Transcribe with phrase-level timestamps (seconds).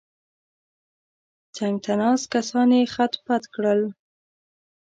[1.55, 3.81] څنګ ته ناست کسان یې خت پت کړل.